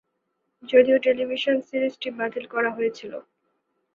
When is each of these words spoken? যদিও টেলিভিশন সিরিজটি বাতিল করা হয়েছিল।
যদিও 0.63 0.97
টেলিভিশন 1.05 1.55
সিরিজটি 1.61 2.09
বাতিল 2.17 2.45
করা 2.53 2.69
হয়েছিল। 2.69 3.13